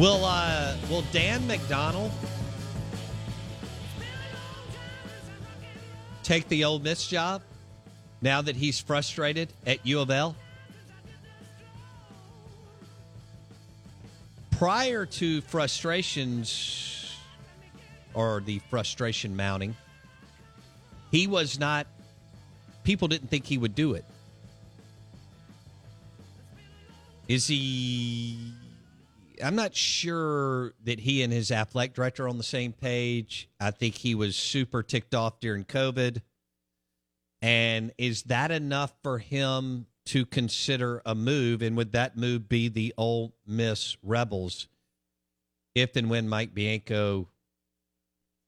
Will 0.00 0.24
uh 0.24 0.78
will 0.88 1.04
Dan 1.12 1.42
McDonnell 1.42 2.10
take 6.22 6.48
the 6.48 6.64
Ole 6.64 6.78
Miss 6.78 7.06
job 7.06 7.42
now 8.22 8.40
that 8.40 8.56
he's 8.56 8.80
frustrated 8.80 9.52
at 9.66 9.84
U 9.84 10.00
of 10.00 10.10
L? 10.10 10.34
Prior 14.52 15.04
to 15.04 15.42
frustrations 15.42 17.14
or 18.14 18.40
the 18.40 18.60
frustration 18.70 19.36
mounting, 19.36 19.76
he 21.10 21.26
was 21.26 21.58
not 21.58 21.86
people 22.84 23.06
didn't 23.06 23.28
think 23.28 23.44
he 23.44 23.58
would 23.58 23.74
do 23.74 23.92
it. 23.92 24.06
Is 27.28 27.46
he 27.46 28.54
I'm 29.42 29.56
not 29.56 29.74
sure 29.74 30.74
that 30.84 31.00
he 31.00 31.22
and 31.22 31.32
his 31.32 31.50
athletic 31.50 31.94
director 31.94 32.24
are 32.24 32.28
on 32.28 32.38
the 32.38 32.42
same 32.44 32.72
page. 32.72 33.48
I 33.58 33.70
think 33.70 33.94
he 33.94 34.14
was 34.14 34.36
super 34.36 34.82
ticked 34.82 35.14
off 35.14 35.40
during 35.40 35.64
COVID. 35.64 36.22
And 37.42 37.92
is 37.98 38.24
that 38.24 38.50
enough 38.50 38.92
for 39.02 39.18
him 39.18 39.86
to 40.06 40.26
consider 40.26 41.02
a 41.06 41.14
move? 41.14 41.62
And 41.62 41.76
would 41.76 41.92
that 41.92 42.16
move 42.16 42.48
be 42.48 42.68
the 42.68 42.94
Ole 42.98 43.34
Miss 43.46 43.96
Rebels 44.02 44.68
if 45.74 45.96
and 45.96 46.10
when 46.10 46.28
Mike 46.28 46.54
Bianco 46.54 47.28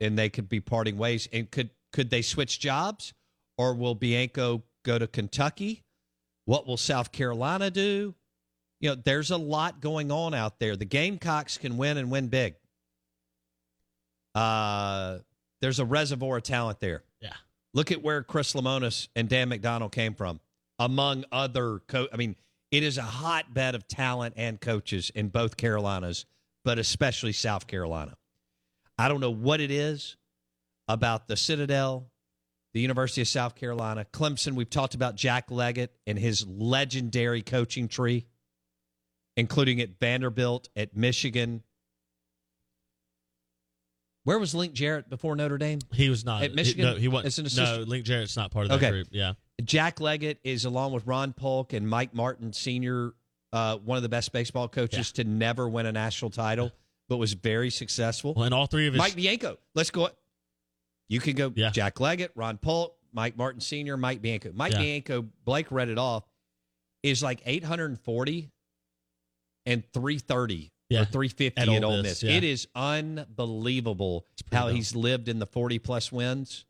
and 0.01 0.19
they 0.19 0.29
could 0.29 0.49
be 0.49 0.61
parting 0.61 0.99
ways? 0.99 1.29
And 1.33 1.51
could 1.51 1.71
could 1.93 2.11
they 2.11 2.23
switch 2.23 2.59
jobs? 2.59 3.13
Or 3.59 3.75
will 3.75 3.95
Bianco 3.95 4.63
go 4.83 4.99
to 4.99 5.07
Kentucky? 5.07 5.85
What 6.47 6.67
will 6.67 6.77
South 6.77 7.13
Carolina 7.13 7.71
do? 7.71 8.15
You 8.83 8.91
know, 8.91 8.95
there's 8.97 9.31
a 9.31 9.37
lot 9.37 9.81
going 9.81 10.11
on 10.11 10.35
out 10.35 10.59
there. 10.59 10.77
The 10.77 10.85
Gamecocks 10.85 11.57
can 11.57 11.77
win 11.79 11.97
and 11.97 12.11
win 12.11 12.27
big. 12.27 12.57
Uh, 14.35 15.19
there's 15.61 15.79
a 15.79 15.85
reservoir 15.85 16.39
of 16.39 16.43
talent 16.43 16.81
there. 16.81 17.05
Yeah. 17.21 17.35
Look 17.75 17.93
at 17.93 18.03
where 18.03 18.25
Chris 18.25 18.55
Lemonis 18.55 19.07
and 19.15 19.29
Dan 19.29 19.51
McDonnell 19.51 19.93
came 19.93 20.15
from, 20.15 20.41
among 20.81 21.25
other 21.31 21.79
co- 21.87 22.09
I 22.13 22.17
mean, 22.17 22.35
it 22.73 22.83
is 22.83 22.99
a 22.99 23.03
hotbed 23.03 23.77
of 23.77 23.87
talent 23.87 24.35
and 24.37 24.61
coaches 24.61 25.11
in 25.15 25.29
both 25.29 25.57
Carolinas, 25.57 26.27
but 26.65 26.81
especially 26.81 27.33
South 27.33 27.69
Carolina. 27.69 28.17
I 28.99 29.07
don't 29.09 29.21
know 29.21 29.31
what 29.31 29.61
it 29.61 29.71
is 29.71 30.17
about 30.89 31.29
the 31.29 31.37
Citadel, 31.37 32.11
the 32.75 32.81
University 32.81 33.21
of 33.21 33.29
South 33.29 33.55
Carolina, 33.55 34.07
Clemson. 34.13 34.55
We've 34.55 34.69
talked 34.69 34.97
about 34.97 35.15
Jack 35.15 35.53
Leggett 35.53 35.95
and 36.05 36.19
his 36.19 36.45
legendary 36.49 37.43
coaching 37.43 37.87
tree 37.87 38.27
including 39.37 39.81
at 39.81 39.99
Vanderbilt, 39.99 40.69
at 40.77 40.97
Michigan. 40.97 41.63
Where 44.25 44.39
was 44.39 44.55
Link 44.55 44.73
Jarrett 44.73 45.09
before 45.11 45.35
Notre 45.35 45.59
Dame? 45.59 45.81
He 45.93 46.09
was 46.09 46.25
not 46.25 46.43
at 46.45 46.55
Michigan. 46.55 46.87
He, 46.87 46.93
no, 46.93 46.97
he 46.99 47.09
wasn't. 47.09 47.57
No. 47.57 47.85
Link 47.87 48.05
Jarrett's 48.05 48.37
not 48.37 48.53
part 48.53 48.67
of 48.67 48.71
that 48.71 48.77
Okay. 48.77 48.91
group. 48.91 49.09
Yeah. 49.11 49.33
Jack 49.65 50.01
Leggett 50.01 50.39
is 50.45 50.65
along 50.65 50.93
with 50.93 51.07
Ron 51.07 51.33
Polk 51.33 51.73
and 51.73 51.89
Mike 51.89 52.15
Martin 52.15 52.53
Sr., 52.53 53.15
uh, 53.53 53.77
one 53.79 53.97
of 53.97 54.03
the 54.03 54.09
best 54.09 54.33
baseball 54.33 54.69
coaches 54.69 55.13
to 55.13 55.25
never 55.25 55.69
win 55.69 55.87
a 55.87 55.93
national 55.93 56.31
title, 56.31 56.71
but 57.09 57.17
was 57.19 57.33
very 57.35 57.69
successful. 57.71 58.33
Well, 58.35 58.45
and 58.45 58.55
all 58.55 58.67
three 58.67 58.87
of 58.87 58.95
his 58.95 58.99
Mike 58.99 59.15
Bianco. 59.17 59.59
Let's 59.75 59.91
go. 59.91 60.09
You 61.09 61.21
can 61.21 61.35
go 61.35 61.51
Jack 61.51 62.01
Leggett, 62.01 62.31
Ron 62.35 62.59
Polk, 62.59 62.95
Mike 63.13 63.37
Martin 63.37 63.61
Sr., 63.61 63.97
Mike 63.97 64.23
Bianco. 64.23 64.53
Mike 64.55 64.73
Yeah. 64.73 64.79
Bianco, 64.79 65.27
Blake 65.45 65.71
read 65.71 65.89
it 65.89 65.99
off, 65.99 66.25
is 67.03 67.23
like 67.23 67.43
840 67.45 68.51
and 69.67 69.83
330 69.93 70.73
Yeah, 70.89 71.03
or 71.03 71.05
350 71.07 71.47
at 71.61 71.69
at, 71.69 71.69
Ole 71.69 71.85
Ole 71.85 72.03
Miss, 72.03 72.03
Miss. 72.03 72.23
yeah. 72.23 72.37
It 72.37 72.45
is 72.45 72.67
unbelievable 72.75 74.27
how 74.53 74.67
dope. 74.67 74.77
he's 74.77 74.95
lived 74.95 75.29
in 75.29 75.39
the 75.39 75.47
40 75.47 75.79
plus 75.79 76.11
wins 76.13 76.65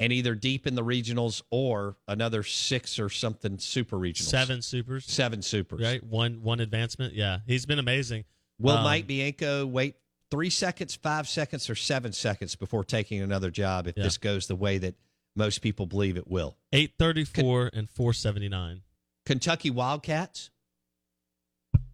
and 0.00 0.12
either 0.12 0.34
deep 0.34 0.66
in 0.66 0.74
the 0.74 0.84
regionals 0.84 1.42
or 1.50 1.96
another 2.06 2.42
six 2.42 2.98
or 2.98 3.08
something 3.08 3.58
super 3.58 3.96
regionals. 3.96 4.22
seven 4.28 4.62
supers, 4.62 5.04
Seven 5.06 5.42
supers. 5.42 5.80
right? 5.82 6.02
One 6.04 6.42
one 6.42 6.60
advancement. 6.60 7.14
Yeah, 7.14 7.38
he's 7.46 7.66
been 7.66 7.78
amazing. 7.80 8.24
Will 8.60 8.76
Um, 8.76 8.84
Mike 8.84 9.06
Bianco 9.06 9.66
wait 9.66 9.96
three 10.30 10.50
seconds, 10.50 10.94
five 10.94 11.28
seconds, 11.28 11.68
or 11.70 11.74
seven 11.74 12.12
seconds 12.12 12.54
before 12.54 12.84
taking 12.84 13.20
another 13.22 13.50
job 13.50 13.86
if 13.88 13.96
Yeah. 13.96 14.04
this 14.04 14.18
goes 14.18 14.46
the 14.46 14.56
way 14.56 14.78
that 14.78 14.94
most 15.34 15.62
people 15.62 15.86
believe 15.86 16.16
it 16.16 16.28
will? 16.28 16.56
eight 16.72 16.94
thirty 16.98 17.24
four 17.24 17.70
and 17.72 17.88
four 17.90 18.12
seventy 18.12 18.48
nine. 18.48 18.82
Kentucky 19.26 19.70
Wildcats. 19.70 20.50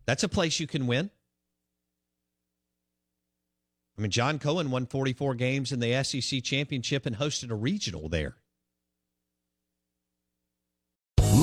That's 0.06 0.23
a 0.23 0.29
place 0.29 0.61
you 0.61 0.67
can 0.67 0.87
win. 0.87 1.11
I 3.97 4.03
mean, 4.03 4.11
John 4.11 4.39
Cohen 4.39 4.71
won 4.71 4.87
44 4.87 5.35
games 5.37 5.71
in 5.73 5.81
the 5.81 6.03
SEC 6.03 6.43
championship 6.43 7.06
and 7.06 7.17
hosted 7.17 7.51
a 7.51 7.55
regional 7.55 8.09
there. 8.09 8.37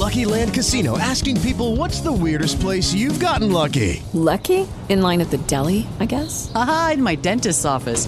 Lucky 0.01 0.25
Land 0.25 0.53
Casino 0.53 0.97
asking 0.97 1.39
people 1.41 1.75
what's 1.75 2.01
the 2.01 2.11
weirdest 2.11 2.59
place 2.59 2.93
you've 2.93 3.19
gotten 3.19 3.51
lucky? 3.51 4.01
Lucky? 4.13 4.67
In 4.89 5.01
line 5.01 5.21
at 5.21 5.29
the 5.29 5.37
deli, 5.37 5.85
I 5.99 6.05
guess? 6.05 6.51
Aha, 6.55 6.91
in 6.93 7.03
my 7.03 7.15
dentist's 7.15 7.65
office. 7.65 8.07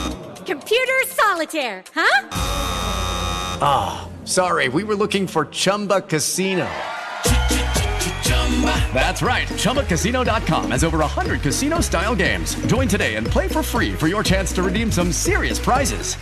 Computer 0.51 0.99
solitaire, 1.07 1.81
huh? 1.95 2.27
Ah, 3.61 4.09
sorry, 4.25 4.67
we 4.67 4.83
were 4.83 4.95
looking 4.95 5.25
for 5.25 5.45
Chumba 5.45 6.01
Casino. 6.01 6.69
That's 8.93 9.21
right. 9.21 9.47
ChumbaCasino.com 9.47 10.71
has 10.71 10.83
over 10.83 10.97
100 10.97 11.41
casino 11.41 11.79
style 11.79 12.15
games. 12.15 12.53
Join 12.65 12.89
today 12.89 13.15
and 13.15 13.25
play 13.25 13.47
for 13.47 13.63
free 13.63 13.93
for 13.93 14.09
your 14.09 14.23
chance 14.23 14.51
to 14.51 14.61
redeem 14.61 14.91
some 14.91 15.13
serious 15.13 15.57
prizes. 15.57 16.15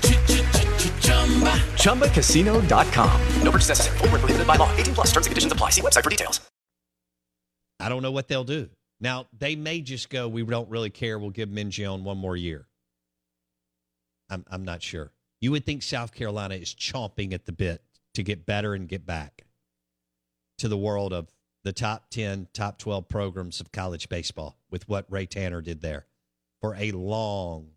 ChumbaCasino.com. 1.73 3.21
No 3.41 3.49
purchase 3.49 3.69
necessary. 3.69 3.97
Void 3.97 4.11
where 4.11 4.19
prohibited 4.19 4.45
by 4.45 4.57
law. 4.57 4.71
18 4.77 4.93
plus 4.93 5.07
terms 5.07 5.25
and 5.25 5.31
conditions 5.31 5.51
apply. 5.51 5.71
See 5.71 5.81
website 5.81 6.03
for 6.03 6.11
details. 6.11 6.39
I 7.79 7.89
don't 7.89 8.03
know 8.03 8.11
what 8.11 8.27
they'll 8.27 8.43
do. 8.43 8.69
Now, 9.01 9.25
they 9.35 9.55
may 9.55 9.81
just 9.81 10.11
go, 10.11 10.27
we 10.27 10.43
don't 10.43 10.69
really 10.69 10.91
care. 10.91 11.17
We'll 11.17 11.31
give 11.31 11.49
Mingione 11.49 12.03
one 12.03 12.19
more 12.19 12.37
year. 12.37 12.67
I'm, 14.29 14.45
I'm 14.49 14.63
not 14.63 14.81
sure. 14.81 15.11
You 15.41 15.51
would 15.51 15.65
think 15.65 15.83
South 15.83 16.13
Carolina 16.13 16.55
is 16.55 16.73
chomping 16.73 17.33
at 17.33 17.45
the 17.45 17.51
bit 17.51 17.81
to 18.13 18.23
get 18.23 18.45
better 18.45 18.73
and 18.73 18.87
get 18.87 19.05
back 19.05 19.45
to 20.57 20.67
the 20.67 20.77
world 20.77 21.13
of 21.13 21.29
the 21.63 21.71
top 21.73 22.09
10, 22.09 22.47
top 22.53 22.77
12 22.77 23.07
programs 23.07 23.59
of 23.59 23.71
college 23.71 24.09
baseball 24.09 24.57
with 24.69 24.87
what 24.87 25.05
Ray 25.09 25.25
Tanner 25.25 25.61
did 25.61 25.81
there 25.81 26.05
for 26.61 26.75
a 26.75 26.91
long, 26.91 27.71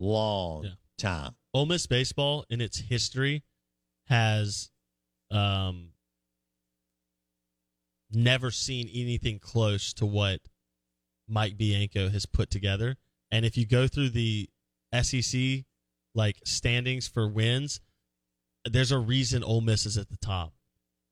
long 0.00 0.64
Yeah. 0.64 0.70
time. 0.98 1.34
Ole 1.52 1.66
Miss 1.66 1.86
baseball 1.86 2.44
in 2.50 2.60
its 2.60 2.78
history 2.78 3.44
has 4.06 4.70
um, 5.30 5.90
never 8.10 8.50
seen 8.50 8.88
anything 8.92 9.38
close 9.38 9.92
to 9.94 10.06
what 10.06 10.40
Mike 11.28 11.56
Bianco 11.56 12.08
has 12.08 12.26
put 12.26 12.50
together. 12.50 12.96
And 13.30 13.44
if 13.44 13.56
you 13.56 13.66
go 13.66 13.86
through 13.88 14.10
the 14.10 14.48
SEC 15.02 15.64
like 16.14 16.36
standings 16.44 17.08
for 17.08 17.28
wins, 17.28 17.80
there's 18.64 18.92
a 18.92 18.98
reason 18.98 19.44
Ole 19.44 19.60
Miss 19.60 19.86
is 19.86 19.98
at 19.98 20.08
the 20.08 20.16
top. 20.16 20.52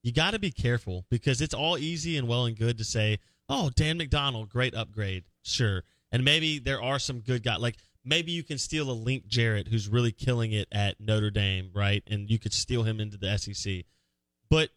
You 0.02 0.12
got 0.12 0.32
to 0.32 0.38
be 0.38 0.50
careful 0.50 1.06
because 1.10 1.40
it's 1.40 1.54
all 1.54 1.78
easy 1.78 2.16
and 2.16 2.26
well 2.26 2.46
and 2.46 2.56
good 2.56 2.78
to 2.78 2.84
say, 2.84 3.18
"Oh, 3.48 3.70
Dan 3.74 3.98
McDonnell, 3.98 4.48
great 4.48 4.74
upgrade." 4.74 5.24
Sure. 5.42 5.84
And 6.10 6.24
maybe 6.24 6.58
there 6.58 6.82
are 6.82 6.98
some 6.98 7.20
good 7.20 7.42
guys 7.42 7.60
like 7.60 7.76
maybe 8.04 8.32
you 8.32 8.42
can 8.42 8.58
steal 8.58 8.90
a 8.90 8.92
Link 8.92 9.26
Jarrett 9.26 9.68
who's 9.68 9.88
really 9.88 10.12
killing 10.12 10.52
it 10.52 10.68
at 10.72 11.00
Notre 11.00 11.30
Dame, 11.30 11.70
right? 11.74 12.02
And 12.06 12.28
you 12.30 12.38
could 12.38 12.52
steal 12.52 12.82
him 12.82 13.00
into 13.00 13.16
the 13.16 13.38
SEC. 13.38 13.84
But 14.50 14.70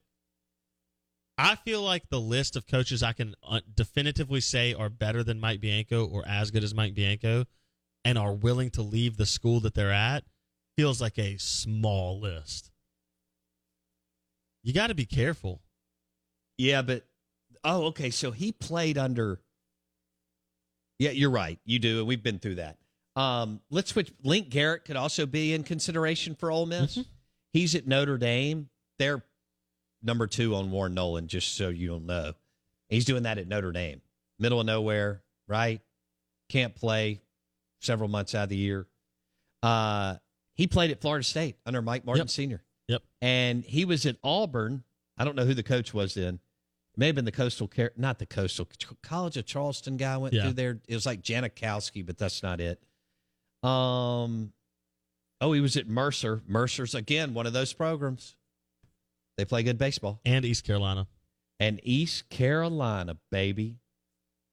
I 1.37 1.55
feel 1.55 1.81
like 1.81 2.09
the 2.09 2.19
list 2.19 2.55
of 2.55 2.67
coaches 2.67 3.03
I 3.03 3.13
can 3.13 3.35
uh, 3.43 3.59
definitively 3.73 4.41
say 4.41 4.73
are 4.73 4.89
better 4.89 5.23
than 5.23 5.39
Mike 5.39 5.59
Bianco 5.59 6.05
or 6.05 6.23
as 6.27 6.51
good 6.51 6.63
as 6.63 6.73
Mike 6.73 6.93
Bianco 6.93 7.45
and 8.05 8.17
are 8.19 8.33
willing 8.33 8.69
to 8.69 8.83
leave 8.83 9.17
the 9.17 9.25
school 9.25 9.59
that 9.61 9.73
they're 9.73 9.91
at 9.91 10.23
feels 10.77 11.01
like 11.01 11.17
a 11.17 11.37
small 11.37 12.19
list. 12.19 12.71
You 14.63 14.73
got 14.73 14.87
to 14.87 14.95
be 14.95 15.05
careful. 15.05 15.61
Yeah, 16.57 16.83
but 16.83 17.05
oh, 17.63 17.85
okay. 17.87 18.11
So 18.11 18.31
he 18.31 18.51
played 18.51 18.97
under. 18.97 19.41
Yeah, 20.99 21.11
you're 21.11 21.31
right. 21.31 21.59
You 21.65 21.79
do, 21.79 21.99
and 21.99 22.07
we've 22.07 22.23
been 22.23 22.39
through 22.39 22.55
that. 22.55 22.77
Um, 23.15 23.61
let's 23.69 23.91
switch. 23.91 24.11
Link 24.23 24.49
Jarrett 24.49 24.85
could 24.85 24.95
also 24.95 25.25
be 25.25 25.53
in 25.53 25.63
consideration 25.63 26.35
for 26.35 26.51
Ole 26.51 26.65
Miss. 26.65 26.99
He's 27.53 27.75
at 27.75 27.87
Notre 27.87 28.17
Dame. 28.17 28.69
They're 28.99 29.23
number 30.03 30.27
two 30.27 30.55
on 30.55 30.71
Warren 30.71 30.93
Nolan, 30.93 31.27
just 31.27 31.55
so 31.55 31.69
you 31.69 31.87
don't 31.87 32.05
know. 32.05 32.33
He's 32.89 33.05
doing 33.05 33.23
that 33.23 33.37
at 33.37 33.47
Notre 33.47 33.71
Dame, 33.71 34.01
middle 34.39 34.59
of 34.59 34.65
nowhere, 34.65 35.23
right? 35.47 35.81
Can't 36.49 36.75
play 36.75 37.21
several 37.81 38.09
months 38.09 38.33
out 38.35 38.43
of 38.43 38.49
the 38.49 38.57
year. 38.57 38.87
Uh, 39.63 40.15
he 40.55 40.67
played 40.67 40.91
at 40.91 41.01
Florida 41.01 41.23
State 41.23 41.57
under 41.65 41.81
Mike 41.81 42.05
Martin 42.05 42.21
Yep. 42.21 42.29
Sr. 42.29 42.63
Yep. 42.87 43.01
And 43.21 43.63
he 43.63 43.83
was 43.85 44.05
at 44.05 44.17
Auburn. 44.23 44.83
I 45.17 45.25
don't 45.25 45.35
know 45.35 45.45
who 45.45 45.53
the 45.53 45.63
coach 45.63 45.93
was 45.93 46.13
then. 46.13 46.35
It 46.93 46.97
may 46.99 47.07
have 47.07 47.15
been 47.15 47.25
the 47.25 47.31
Coastal, 47.31 47.69
not 47.97 48.19
the 48.19 48.25
Coastal 48.25 48.67
College 49.03 49.35
of 49.37 49.45
Charleston 49.45 49.97
guy 49.97 50.15
went 50.17 50.33
Yeah. 50.33 50.43
through 50.43 50.53
there. 50.53 50.79
It 50.87 50.93
was 50.95 51.05
like 51.05 51.21
Janikowski, 51.21 52.05
but 52.05 52.17
that's 52.17 52.41
not 52.41 52.61
it. 52.61 52.81
Um, 53.63 54.53
oh, 55.41 55.51
he 55.53 55.59
was 55.61 55.75
at 55.75 55.87
Mercer. 55.87 56.41
Mercer's 56.47 56.95
again 56.95 57.33
one 57.33 57.45
of 57.47 57.53
those 57.53 57.73
programs. 57.73 58.35
They 59.37 59.43
play 59.45 59.63
good 59.63 59.77
baseball. 59.77 60.21
And 60.23 60.45
East 60.45 60.63
Carolina. 60.63 61.07
And 61.59 61.79
East 61.83 62.29
Carolina, 62.29 63.17
baby. 63.31 63.79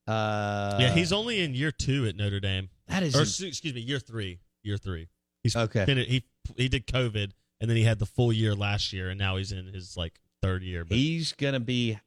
Uh, 0.07 0.77
yeah, 0.81 0.93
he's 0.93 1.13
only 1.13 1.41
in 1.41 1.53
year 1.53 1.71
two 1.71 2.05
at 2.07 2.15
Notre 2.17 2.41
Dame. 2.41 2.69
That 2.87 3.03
is 3.03 3.15
or 3.15 3.21
excuse 3.21 3.73
me, 3.73 3.81
year 3.81 3.99
three. 3.99 4.39
Year 4.63 4.77
three. 4.77 5.07
He's 5.43 5.55
Okay. 5.55 5.85
He 5.85 6.23
he 6.57 6.69
did 6.69 6.87
COVID, 6.87 7.31
and 7.59 7.69
then 7.69 7.77
he 7.77 7.83
had 7.83 7.99
the 7.99 8.05
full 8.05 8.31
year 8.31 8.55
last 8.55 8.93
year, 8.93 9.09
and 9.09 9.17
now 9.19 9.37
he's 9.37 9.51
in 9.51 9.65
his 9.67 9.97
like 9.97 10.19
third 10.41 10.63
year. 10.63 10.85
But 10.85 10.97
he's 10.97 11.33
gonna 11.33 11.59
be. 11.59 11.99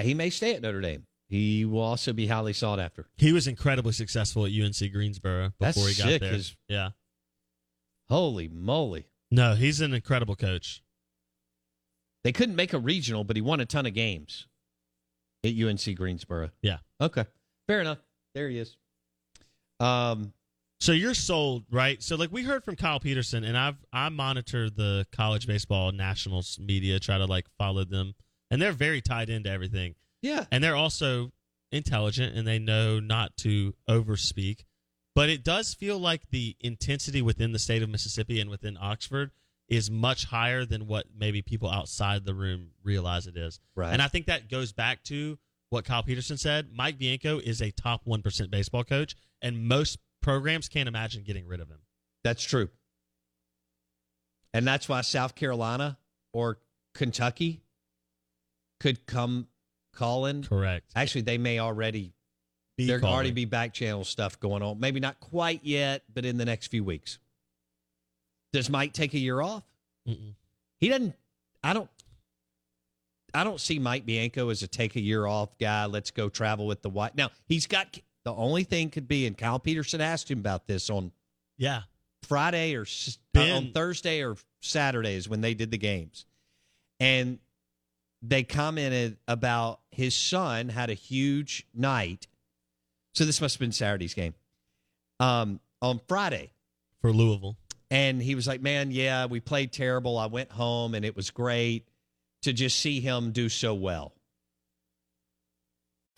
He 0.00 0.14
may 0.14 0.30
stay 0.30 0.54
at 0.54 0.62
Notre 0.62 0.80
Dame. 0.80 1.06
He 1.28 1.64
will 1.64 1.80
also 1.80 2.12
be 2.12 2.26
highly 2.26 2.52
sought 2.52 2.78
after. 2.78 3.06
he 3.16 3.32
was 3.32 3.46
incredibly 3.46 3.92
successful 3.92 4.44
at 4.44 4.52
UNC 4.52 4.92
Greensboro 4.92 5.52
before 5.58 5.84
That's 5.84 5.96
he 5.96 6.02
got 6.02 6.08
sick, 6.10 6.20
there. 6.20 6.32
his- 6.32 6.56
Yeah. 6.68 6.90
Holy 8.10 8.48
moly! 8.48 9.06
No, 9.30 9.54
he's 9.54 9.80
an 9.80 9.94
incredible 9.94 10.36
coach. 10.36 10.82
They 12.24 12.32
couldn't 12.32 12.56
make 12.56 12.72
a 12.74 12.78
regional, 12.78 13.24
but 13.24 13.36
he 13.36 13.42
won 13.42 13.60
a 13.60 13.64
ton 13.66 13.86
of 13.86 13.94
games 13.94 14.46
at 15.42 15.54
UNC 15.54 15.96
Greensboro. 15.96 16.50
Yeah. 16.60 16.78
Okay, 17.00 17.24
fair 17.66 17.80
enough. 17.80 17.98
There 18.34 18.48
he 18.50 18.58
is. 18.58 18.76
Um, 19.82 20.32
So 20.82 20.90
you're 20.90 21.14
sold, 21.14 21.64
right? 21.70 22.02
So 22.02 22.16
like 22.16 22.32
we 22.32 22.42
heard 22.42 22.64
from 22.64 22.74
Kyle 22.74 22.98
Peterson, 22.98 23.44
and 23.44 23.56
I've 23.56 23.76
I 23.92 24.08
monitor 24.08 24.68
the 24.68 25.06
college 25.12 25.46
baseball 25.46 25.92
nationals 25.92 26.58
media, 26.60 26.98
try 26.98 27.18
to 27.18 27.24
like 27.24 27.46
follow 27.56 27.84
them, 27.84 28.14
and 28.50 28.60
they're 28.60 28.72
very 28.72 29.00
tied 29.00 29.30
into 29.30 29.48
everything. 29.48 29.94
Yeah. 30.22 30.44
And 30.50 30.62
they're 30.62 30.74
also 30.74 31.30
intelligent 31.70 32.36
and 32.36 32.46
they 32.48 32.58
know 32.58 32.98
not 32.98 33.36
to 33.38 33.74
overspeak. 33.88 34.64
But 35.14 35.28
it 35.28 35.44
does 35.44 35.72
feel 35.72 35.98
like 35.98 36.30
the 36.30 36.56
intensity 36.60 37.22
within 37.22 37.52
the 37.52 37.58
state 37.60 37.82
of 37.82 37.88
Mississippi 37.88 38.40
and 38.40 38.50
within 38.50 38.76
Oxford 38.80 39.30
is 39.68 39.90
much 39.90 40.24
higher 40.24 40.64
than 40.64 40.88
what 40.88 41.06
maybe 41.16 41.42
people 41.42 41.70
outside 41.70 42.24
the 42.24 42.34
room 42.34 42.70
realize 42.82 43.26
it 43.28 43.36
is. 43.36 43.60
Right. 43.76 43.92
And 43.92 44.02
I 44.02 44.08
think 44.08 44.26
that 44.26 44.50
goes 44.50 44.72
back 44.72 45.04
to 45.04 45.38
what 45.72 45.84
Kyle 45.84 46.02
Peterson 46.02 46.36
said. 46.36 46.68
Mike 46.74 46.98
Bianco 46.98 47.38
is 47.38 47.60
a 47.62 47.70
top 47.70 48.04
1% 48.04 48.50
baseball 48.50 48.84
coach, 48.84 49.16
and 49.40 49.66
most 49.66 49.98
programs 50.20 50.68
can't 50.68 50.88
imagine 50.88 51.22
getting 51.22 51.46
rid 51.46 51.60
of 51.60 51.68
him. 51.68 51.78
That's 52.22 52.42
true. 52.44 52.68
And 54.54 54.66
that's 54.66 54.88
why 54.88 55.00
South 55.00 55.34
Carolina 55.34 55.98
or 56.32 56.58
Kentucky 56.94 57.62
could 58.80 59.06
come 59.06 59.48
calling. 59.94 60.42
Correct. 60.42 60.92
Actually, 60.94 61.22
they 61.22 61.38
may 61.38 61.58
already 61.58 62.12
Be 62.76 62.86
there 62.86 63.00
calling. 63.00 63.14
already 63.14 63.30
be 63.30 63.44
back 63.46 63.72
channel 63.72 64.04
stuff 64.04 64.38
going 64.38 64.62
on. 64.62 64.78
Maybe 64.78 65.00
not 65.00 65.20
quite 65.20 65.60
yet, 65.64 66.02
but 66.12 66.24
in 66.24 66.36
the 66.36 66.44
next 66.44 66.66
few 66.68 66.84
weeks. 66.84 67.18
Does 68.52 68.68
Mike 68.68 68.92
take 68.92 69.14
a 69.14 69.18
year 69.18 69.40
off? 69.40 69.64
Mm-mm. 70.06 70.34
He 70.78 70.88
doesn't. 70.90 71.14
I 71.64 71.72
don't. 71.72 71.88
I 73.34 73.44
don't 73.44 73.60
see 73.60 73.78
Mike 73.78 74.04
Bianco 74.06 74.48
as 74.50 74.62
a 74.62 74.68
take 74.68 74.96
a 74.96 75.00
year 75.00 75.26
off 75.26 75.56
guy. 75.58 75.86
Let's 75.86 76.10
go 76.10 76.28
travel 76.28 76.66
with 76.66 76.82
the 76.82 76.90
white. 76.90 77.14
Now 77.16 77.30
he's 77.46 77.66
got 77.66 77.98
the 78.24 78.32
only 78.34 78.64
thing 78.64 78.90
could 78.90 79.08
be, 79.08 79.26
and 79.26 79.36
Kyle 79.36 79.58
Peterson 79.58 80.00
asked 80.00 80.30
him 80.30 80.38
about 80.38 80.66
this 80.66 80.90
on 80.90 81.12
Yeah. 81.56 81.82
Friday 82.22 82.74
or 82.76 82.82
uh, 82.82 83.10
Ben- 83.32 83.50
on 83.52 83.72
Thursday 83.72 84.22
or 84.22 84.36
Saturday 84.60 85.14
is 85.14 85.28
when 85.28 85.40
they 85.40 85.54
did 85.54 85.70
the 85.72 85.78
games, 85.78 86.24
and 87.00 87.38
they 88.22 88.44
commented 88.44 89.16
about 89.26 89.80
his 89.90 90.14
son 90.14 90.68
had 90.68 90.88
a 90.88 90.94
huge 90.94 91.66
night. 91.74 92.28
So 93.14 93.24
this 93.24 93.40
must 93.40 93.56
have 93.56 93.60
been 93.60 93.72
Saturday's 93.72 94.14
game. 94.14 94.34
Um, 95.18 95.58
on 95.80 96.00
Friday, 96.06 96.52
For 97.00 97.12
Louisville. 97.12 97.56
and 97.90 98.22
he 98.22 98.36
was 98.36 98.46
like, 98.46 98.60
"Man, 98.62 98.92
yeah, 98.92 99.26
we 99.26 99.40
played 99.40 99.72
terrible. 99.72 100.16
I 100.16 100.26
went 100.26 100.52
home, 100.52 100.94
and 100.94 101.04
it 101.04 101.16
was 101.16 101.30
great 101.30 101.88
to 102.42 102.52
just 102.52 102.78
see 102.78 103.00
him 103.00 103.32
do 103.32 103.48
so 103.48 103.74
well." 103.74 104.14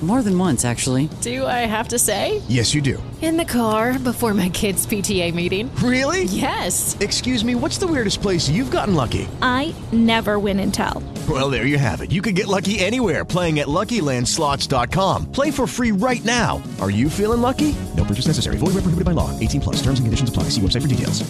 More 0.00 0.22
than 0.22 0.38
once, 0.38 0.64
actually. 0.64 1.08
Do 1.22 1.44
I 1.44 1.66
have 1.66 1.88
to 1.88 1.98
say? 1.98 2.40
Yes, 2.48 2.72
you 2.72 2.80
do. 2.80 3.02
In 3.20 3.36
the 3.36 3.44
car 3.44 3.98
before 3.98 4.32
my 4.32 4.48
kids' 4.48 4.86
PTA 4.86 5.34
meeting. 5.34 5.74
Really? 5.82 6.22
Yes. 6.24 6.96
Excuse 7.00 7.44
me, 7.44 7.56
what's 7.56 7.78
the 7.78 7.86
weirdest 7.88 8.22
place 8.22 8.48
you've 8.48 8.70
gotten 8.70 8.94
lucky? 8.94 9.26
I 9.42 9.74
never 9.90 10.38
win 10.38 10.60
and 10.60 10.72
tell. 10.72 11.02
Well, 11.28 11.50
there 11.50 11.66
you 11.66 11.78
have 11.78 12.00
it. 12.00 12.12
You 12.12 12.22
can 12.22 12.34
get 12.34 12.46
lucky 12.46 12.78
anywhere 12.78 13.24
playing 13.24 13.58
at 13.58 13.66
LuckyLandSlots.com. 13.66 15.32
Play 15.32 15.50
for 15.50 15.66
free 15.66 15.90
right 15.90 16.24
now. 16.24 16.62
Are 16.80 16.90
you 16.90 17.10
feeling 17.10 17.40
lucky? 17.40 17.74
No 17.96 18.04
purchase 18.04 18.28
necessary. 18.28 18.56
Void 18.56 18.74
where 18.74 18.82
prohibited 18.86 19.04
by 19.04 19.12
law. 19.12 19.36
18 19.40 19.60
plus. 19.60 19.76
Terms 19.82 19.98
and 19.98 20.06
conditions 20.06 20.28
apply. 20.30 20.44
See 20.44 20.60
website 20.60 20.82
for 20.82 20.88
details. 20.88 21.28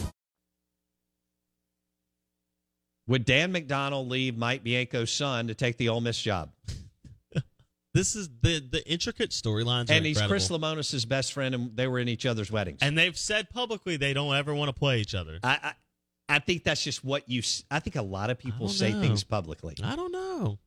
Would 3.08 3.24
Dan 3.24 3.54
McDonnell 3.54 4.06
leave 4.06 4.36
Mike 4.36 4.62
Bianco's 4.62 5.10
son 5.10 5.46
to 5.46 5.54
take 5.54 5.78
the 5.78 5.88
Ole 5.88 6.02
Miss 6.02 6.20
job? 6.20 6.50
This 7.98 8.14
is 8.14 8.28
the 8.42 8.60
the 8.60 8.88
intricate 8.88 9.30
storylines, 9.30 9.90
and 9.90 10.06
he's. 10.06 10.22
Chris 10.22 10.48
Lemonis' 10.50 11.06
best 11.08 11.32
friend, 11.32 11.52
and 11.52 11.76
they 11.76 11.88
were 11.88 11.98
in 11.98 12.08
each 12.08 12.26
other's 12.26 12.48
weddings. 12.50 12.78
and 12.80 12.96
they've 12.96 13.18
said 13.18 13.50
publicly 13.50 13.96
they 13.96 14.14
don't 14.14 14.32
ever 14.36 14.54
want 14.54 14.68
to 14.68 14.72
play 14.72 15.00
each 15.00 15.16
other. 15.16 15.40
I, 15.42 15.58
I, 16.28 16.36
I 16.36 16.38
think 16.38 16.62
that's 16.62 16.84
just 16.84 17.04
what 17.04 17.28
you. 17.28 17.42
I 17.72 17.80
think 17.80 17.96
a 17.96 18.02
lot 18.02 18.30
of 18.30 18.38
people 18.38 18.68
say 18.68 18.92
know. 18.92 19.00
things 19.00 19.24
publicly. 19.24 19.74
I 19.82 19.96
don't 19.96 20.12
know. 20.12 20.60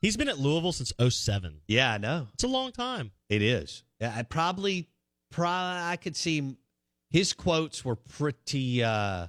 He's 0.00 0.16
been 0.16 0.28
at 0.28 0.38
Louisville 0.38 0.72
since 0.72 0.92
07. 0.96 1.60
Yeah, 1.66 1.92
I 1.92 1.98
know 1.98 2.28
It's 2.34 2.44
a 2.44 2.48
long 2.48 2.70
time. 2.70 3.10
it 3.28 3.42
is. 3.42 3.82
I 4.00 4.22
probably, 4.22 4.88
probably, 5.30 5.82
I 5.82 5.96
could 5.96 6.16
see 6.16 6.56
his 7.10 7.32
quotes 7.32 7.84
were 7.84 7.96
pretty. 7.96 8.84
uh 8.84 9.26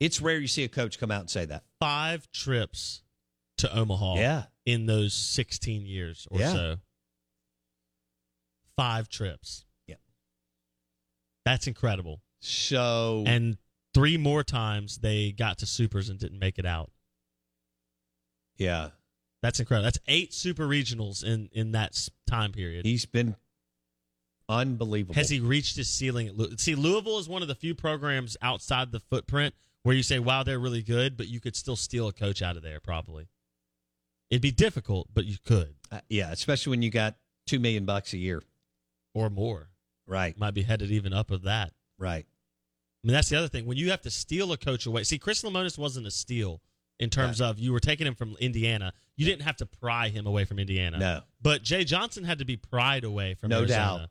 It's 0.00 0.20
rare 0.20 0.38
you 0.38 0.48
see 0.48 0.64
a 0.64 0.68
coach 0.68 1.00
come 1.00 1.10
out 1.10 1.20
and 1.20 1.30
say 1.30 1.46
that. 1.46 1.64
Five 1.80 2.30
trips 2.30 3.02
to 3.56 3.74
Omaha. 3.74 4.16
Yeah. 4.16 4.42
In 4.68 4.86
those 4.86 5.14
16 5.14 5.86
years 5.86 6.26
or 6.30 6.40
Yeah. 6.40 6.52
so. 6.52 6.76
Five 8.76 9.08
trips. 9.08 9.64
Yeah. 9.86 9.96
That's 11.44 11.66
incredible. 11.66 12.22
So 12.40 13.24
And 13.26 13.58
three 13.94 14.16
more 14.16 14.44
times 14.44 14.98
they 14.98 15.32
got 15.32 15.58
to 15.58 15.66
supers 15.66 16.08
and 16.08 16.18
didn't 16.18 16.38
make 16.38 16.58
it 16.58 16.66
out. 16.66 16.92
yeah, 18.56 18.90
That's 19.42 19.58
incredible. 19.60 19.84
That's 19.84 19.98
eight 20.06 20.34
super 20.34 20.66
regionals 20.68 21.24
in 21.24 21.48
in 21.52 21.72
that 21.72 21.96
time 22.26 22.52
period. 22.52 22.84
he's 22.84 23.06
been 23.06 23.36
unbelievable. 24.48 25.14
Has 25.14 25.30
he 25.30 25.40
reached 25.40 25.76
his 25.76 25.88
ceiling? 25.88 26.28
At 26.40 26.60
See, 26.60 26.74
Louisville 26.74 27.18
is 27.18 27.28
one 27.28 27.42
of 27.42 27.48
the 27.48 27.54
few 27.54 27.74
programs 27.74 28.36
outside 28.42 28.92
the 28.92 29.00
footprint 29.00 29.54
where 29.82 29.94
you 29.94 30.02
say, 30.02 30.18
"Wow, 30.18 30.42
they're 30.42 30.58
really 30.58 30.82
good," 30.82 31.16
but 31.16 31.28
you 31.28 31.40
could 31.40 31.54
still 31.56 31.76
steal 31.76 32.08
a 32.08 32.12
coach 32.12 32.42
out 32.42 32.56
of 32.56 32.62
there. 32.62 32.80
Probably, 32.80 33.28
it'd 34.30 34.42
be 34.42 34.50
difficult, 34.50 35.08
but 35.14 35.24
you 35.24 35.36
could 35.44 35.74
Uh, 35.90 36.00
yeah, 36.08 36.30
especially 36.32 36.70
when 36.70 36.82
you 36.82 36.90
got 36.90 37.16
two 37.46 37.58
million 37.58 37.84
bucks 37.84 38.12
a 38.12 38.18
year. 38.18 38.42
or 39.14 39.30
more. 39.30 39.70
Right, 40.06 40.38
Might 40.38 40.54
be 40.54 40.62
headed 40.62 40.90
even 40.90 41.12
up 41.12 41.30
of 41.30 41.42
that. 41.42 41.72
right. 41.98 42.24
I 42.26 43.06
mean, 43.06 43.12
that's 43.14 43.28
the 43.28 43.36
other 43.36 43.48
thing. 43.48 43.64
When 43.66 43.76
you 43.78 43.90
have 43.90 44.02
to 44.02 44.10
steal 44.10 44.52
a 44.52 44.56
coach 44.58 44.84
away, 44.86 45.04
see, 45.04 45.18
Chris 45.18 45.42
Lemonis 45.42 45.78
wasn't 45.78 46.06
a 46.06 46.10
steal 46.10 46.60
in 46.98 47.10
terms 47.10 47.40
of 47.40 47.58
you 47.60 47.72
were 47.72 47.78
taking 47.80 48.06
him 48.06 48.14
from 48.16 48.36
Indiana. 48.40 48.92
You 49.16 49.24
didn't 49.24 49.42
have 49.42 49.56
to 49.58 49.66
pry 49.66 50.08
him 50.08 50.26
away 50.26 50.44
from 50.44 50.58
Indiana. 50.58 50.98
No. 50.98 51.20
but 51.40 51.62
Jay 51.62 51.84
Johnson 51.84 52.24
had 52.24 52.38
to 52.40 52.44
be 52.44 52.56
pried 52.56 53.04
away 53.04 53.34
from 53.34 53.50
No 53.50 53.58
Arizona. 53.60 53.78
doubt. 53.98 54.10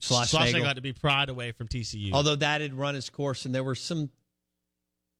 Schlossnagle. 0.00 0.62
got 0.62 0.76
to 0.76 0.82
be 0.82 0.92
pried 0.92 1.28
away 1.28 1.50
from 1.52 1.66
TCU. 1.68 2.12
Although 2.12 2.36
that 2.36 2.60
had 2.60 2.74
run 2.74 2.94
its 2.96 3.10
course, 3.10 3.44
and 3.44 3.54
there 3.54 3.64
were 3.64 3.74
some 3.74 4.10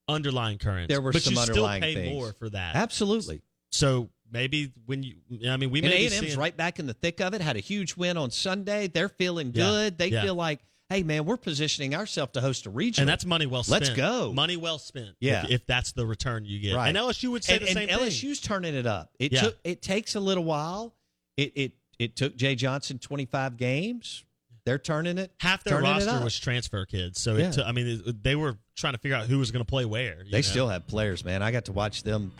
underlying 0.09 0.59
currents. 0.59 0.89
There 0.89 1.01
were 1.01 1.13
but 1.13 1.23
some 1.23 1.35
you 1.35 1.41
underlying 1.41 1.83
still 1.83 1.95
pay 1.95 1.95
things. 1.95 2.15
more 2.15 2.33
for 2.33 2.51
that. 2.51 2.77
absolutely. 2.77 3.43
So 3.73 4.11
maybe 4.31 4.73
when 4.87 5.03
you, 5.03 5.17
I 5.49 5.57
mean, 5.57 5.71
we 5.71 5.81
and 5.81 5.89
may 5.89 6.03
A&M's 6.07 6.19
seeing, 6.19 6.39
right 6.39 6.57
back 6.57 6.79
in 6.79 6.87
the 6.87 6.95
thick 6.95 7.21
of 7.21 7.35
it. 7.35 7.41
Had 7.41 7.57
a 7.57 7.61
huge 7.61 7.97
win 7.97 8.17
on 8.17 8.31
Sunday. 8.31 8.87
They're 8.89 9.09
feeling 9.09 9.49
Yeah, 9.55 9.65
good. 9.65 9.99
They 9.99 10.09
yeah. 10.09 10.23
feel 10.23 10.35
like, 10.35 10.61
hey 10.91 11.03
man, 11.03 11.25
we're 11.25 11.37
positioning 11.39 11.95
ourselves 11.95 12.33
to 12.33 12.41
host 12.41 12.67
a 12.67 12.71
regional, 12.71 13.03
and 13.05 13.09
that's 13.09 13.25
money 13.25 13.47
well 13.47 13.63
spent. 13.63 13.85
Let's 13.85 13.97
go. 13.97 14.33
money 14.33 14.57
well 14.57 14.79
spent. 14.79 15.17
Yeah. 15.21 15.45
if, 15.45 15.51
if 15.51 15.67
that's 15.67 15.93
the 15.93 16.07
return 16.07 16.45
you 16.45 16.61
get. 16.61 16.77
Right. 16.77 16.89
And 16.89 16.97
LSU 16.99 17.31
would 17.31 17.45
say 17.45 17.55
and, 17.57 17.63
the 17.63 17.67
same 17.73 17.89
and 17.89 17.99
thing. 18.01 18.09
LSU's 18.11 18.41
turning 18.41 18.75
it 18.75 18.87
up. 18.87 19.11
It 19.19 19.33
Yeah. 19.33 19.41
took. 19.43 19.59
It 19.65 19.83
takes 19.83 20.15
a 20.15 20.21
little 20.21 20.45
while. 20.45 20.95
It 21.37 21.53
it 21.57 21.73
it 21.99 22.17
took 22.17 22.37
Jay 22.37 22.55
Johnson 22.55 22.99
twenty 22.99 23.25
five 23.25 23.57
games. 23.57 24.25
They're 24.65 24.79
turning 24.79 25.19
it. 25.19 25.33
Half 25.41 25.65
their 25.65 25.81
roster 25.81 26.23
was 26.23 26.39
transfer 26.39 26.85
kids, 26.87 27.21
so 27.21 27.37
Yeah. 27.37 27.49
it 27.49 27.53
took- 27.55 27.67
I 27.67 27.73
mean, 27.73 28.21
they 28.23 28.37
were 28.37 28.59
trying 28.77 28.93
to 28.93 28.99
figure 29.01 29.17
out 29.17 29.27
who 29.27 29.39
was 29.41 29.51
going 29.51 29.65
to 29.65 29.69
play 29.69 29.85
where. 29.85 30.23
They 30.31 30.39
know? 30.39 30.43
still 30.43 30.69
have 30.69 30.87
players, 30.87 31.25
man. 31.25 31.43
I 31.43 31.51
got 31.51 31.65
to 31.65 31.73
watch 31.73 32.05
them 32.05 32.31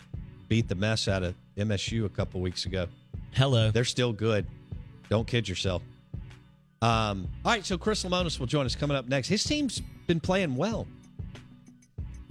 beat 0.53 0.67
the 0.67 0.75
mess 0.75 1.07
out 1.07 1.23
of 1.23 1.33
MSU 1.57 2.05
a 2.05 2.09
couple 2.09 2.39
weeks 2.39 2.67
ago. 2.67 2.85
Hello. 3.31 3.71
They're 3.71 3.83
still 3.83 4.13
good. 4.13 4.45
Don't 5.09 5.25
kid 5.25 5.49
yourself. 5.49 5.81
Um, 6.79 7.27
all 7.43 7.53
right, 7.53 7.65
so 7.65 7.75
Chris 7.75 8.03
Lemonis 8.03 8.39
will 8.39 8.45
join 8.45 8.67
us 8.67 8.75
coming 8.75 8.95
up 8.95 9.07
next. 9.07 9.27
His 9.27 9.43
team's 9.43 9.81
been 10.05 10.19
playing 10.19 10.55
well 10.55 10.85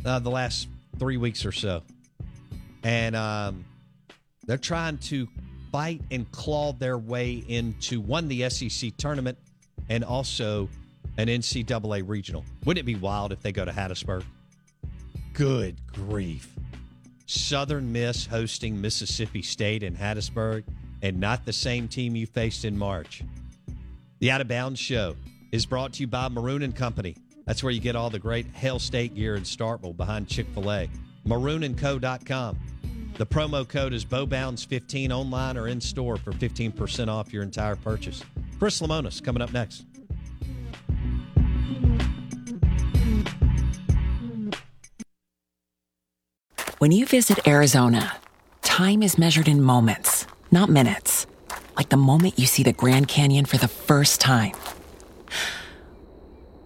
uh, 0.04 0.20
the 0.20 0.30
last 0.30 0.68
three 1.00 1.16
weeks 1.16 1.44
or 1.44 1.50
so, 1.50 1.82
and 2.84 3.16
um, 3.16 3.64
they're 4.46 4.56
trying 4.56 4.98
to 4.98 5.26
fight 5.72 6.00
and 6.12 6.30
claw 6.30 6.72
their 6.74 6.98
way 6.98 7.42
into 7.48 8.00
one 8.00 8.28
the 8.28 8.48
SEC 8.48 8.96
tournament 8.98 9.36
and 9.88 10.04
also 10.04 10.68
an 11.18 11.26
NCAA 11.26 12.04
regional. 12.06 12.44
Wouldn't 12.64 12.84
it 12.84 12.86
be 12.86 12.94
wild 12.94 13.32
if 13.32 13.42
they 13.42 13.50
go 13.50 13.64
to 13.64 13.72
Hattiesburg? 13.72 14.22
Good 15.32 15.80
grief. 15.92 16.54
Southern 17.32 17.92
Miss 17.92 18.26
hosting 18.26 18.80
Mississippi 18.80 19.42
State 19.42 19.82
in 19.82 19.96
Hattiesburg 19.96 20.64
and 21.02 21.18
not 21.18 21.44
the 21.44 21.52
same 21.52 21.88
team 21.88 22.14
you 22.14 22.26
faced 22.26 22.64
in 22.64 22.76
March. 22.78 23.22
The 24.20 24.30
Out 24.30 24.40
of 24.40 24.48
Bounds 24.48 24.78
Show 24.78 25.16
is 25.50 25.66
brought 25.66 25.94
to 25.94 26.00
you 26.00 26.06
by 26.06 26.28
Maroon 26.28 26.62
and 26.62 26.74
Company. 26.74 27.16
That's 27.46 27.62
where 27.62 27.72
you 27.72 27.80
get 27.80 27.96
all 27.96 28.10
the 28.10 28.18
great 28.18 28.46
Hail 28.54 28.78
State 28.78 29.14
gear 29.14 29.34
in 29.34 29.42
Starkville 29.42 29.96
behind 29.96 30.28
Chick 30.28 30.46
fil 30.54 30.70
A. 30.70 30.88
MaroonandCo.com. 31.26 32.58
The 33.14 33.26
promo 33.26 33.68
code 33.68 33.92
is 33.92 34.04
BowBounds15 34.04 35.10
online 35.10 35.56
or 35.56 35.68
in 35.68 35.80
store 35.80 36.16
for 36.16 36.32
15% 36.32 37.08
off 37.08 37.32
your 37.32 37.42
entire 37.42 37.76
purchase. 37.76 38.22
Chris 38.58 38.80
Lemonis 38.80 39.22
coming 39.22 39.42
up 39.42 39.52
next. 39.52 39.84
When 46.82 46.90
you 46.90 47.06
visit 47.06 47.46
Arizona, 47.46 48.16
time 48.62 49.04
is 49.04 49.16
measured 49.16 49.46
in 49.46 49.62
moments, 49.62 50.26
not 50.50 50.68
minutes. 50.68 51.28
Like 51.76 51.90
the 51.90 51.96
moment 51.96 52.40
you 52.40 52.46
see 52.46 52.64
the 52.64 52.72
Grand 52.72 53.06
Canyon 53.06 53.44
for 53.44 53.56
the 53.56 53.68
first 53.68 54.20
time. 54.20 54.54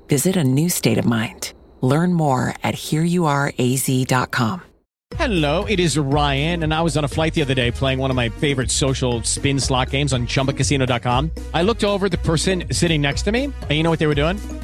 Visit 0.09 0.37
a 0.39 0.43
new 0.43 0.71
state 0.71 0.97
of 0.97 1.05
mind. 1.05 1.53
Learn 1.83 2.15
more 2.15 2.55
at 2.65 2.75
hereyouareaz.com. 2.75 4.63
Hello, 5.17 5.67
it 5.67 5.79
is 5.79 5.99
Ryan, 5.99 6.63
and 6.63 6.73
I 6.73 6.81
was 6.81 6.97
on 6.97 7.05
a 7.05 7.09
flight 7.09 7.35
the 7.35 7.43
other 7.43 7.53
day 7.53 7.71
playing 7.71 7.99
one 7.99 8.09
of 8.09 8.17
my 8.17 8.31
favorite 8.31 8.71
social 8.71 9.23
spin 9.23 9.61
slot 9.61 9.91
games 9.91 10.15
on 10.15 10.27
chumbacasino.com. 10.27 11.31
I 11.53 11.61
looked 11.61 11.85
over 11.85 12.09
the 12.09 12.19
person 12.19 12.65
sitting 12.73 13.03
next 13.03 13.25
to 13.25 13.33
me, 13.33 13.45
and 13.45 13.71
you 13.71 13.83
know 13.83 13.91
what 13.91 13.99
they 13.99 14.07
were 14.07 14.15
doing? 14.15 14.39